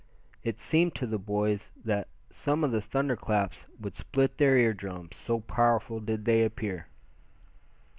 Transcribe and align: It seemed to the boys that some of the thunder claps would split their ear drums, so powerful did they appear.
It 0.43 0.57
seemed 0.59 0.95
to 0.95 1.05
the 1.05 1.19
boys 1.19 1.71
that 1.85 2.07
some 2.31 2.63
of 2.63 2.71
the 2.71 2.81
thunder 2.81 3.15
claps 3.15 3.67
would 3.79 3.93
split 3.93 4.39
their 4.39 4.57
ear 4.57 4.73
drums, 4.73 5.15
so 5.15 5.41
powerful 5.41 5.99
did 5.99 6.25
they 6.25 6.43
appear. 6.43 6.87